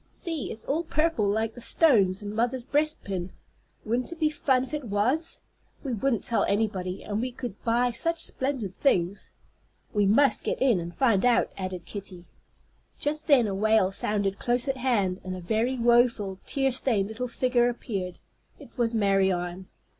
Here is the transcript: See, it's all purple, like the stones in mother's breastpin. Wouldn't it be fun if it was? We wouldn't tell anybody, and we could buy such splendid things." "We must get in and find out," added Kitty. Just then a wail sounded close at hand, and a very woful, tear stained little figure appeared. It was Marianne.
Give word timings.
See, 0.09 0.51
it's 0.51 0.65
all 0.65 0.81
purple, 0.83 1.27
like 1.27 1.53
the 1.53 1.61
stones 1.61 2.23
in 2.23 2.33
mother's 2.33 2.63
breastpin. 2.63 3.29
Wouldn't 3.85 4.11
it 4.11 4.19
be 4.19 4.31
fun 4.31 4.63
if 4.63 4.73
it 4.73 4.85
was? 4.85 5.41
We 5.83 5.93
wouldn't 5.93 6.23
tell 6.23 6.43
anybody, 6.45 7.03
and 7.03 7.21
we 7.21 7.31
could 7.31 7.63
buy 7.63 7.91
such 7.91 8.17
splendid 8.17 8.73
things." 8.73 9.31
"We 9.93 10.07
must 10.07 10.43
get 10.43 10.59
in 10.59 10.79
and 10.79 10.91
find 10.91 11.23
out," 11.23 11.51
added 11.55 11.85
Kitty. 11.85 12.25
Just 12.99 13.27
then 13.27 13.45
a 13.45 13.53
wail 13.53 13.91
sounded 13.91 14.39
close 14.39 14.67
at 14.67 14.77
hand, 14.77 15.21
and 15.23 15.35
a 15.35 15.39
very 15.39 15.77
woful, 15.77 16.39
tear 16.47 16.71
stained 16.71 17.07
little 17.07 17.27
figure 17.27 17.69
appeared. 17.69 18.17
It 18.57 18.75
was 18.79 18.95
Marianne. 18.95 19.67